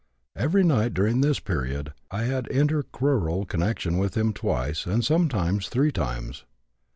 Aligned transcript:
Every 0.35 0.63
night 0.63 0.95
during 0.95 1.21
this 1.21 1.39
period, 1.39 1.93
I 2.09 2.23
had 2.23 2.45
intercrural 2.45 3.47
connection 3.47 3.99
with 3.99 4.17
him 4.17 4.33
twice 4.33 4.87
and 4.87 5.05
sometimes 5.05 5.67
three 5.69 5.91
times. 5.91 6.43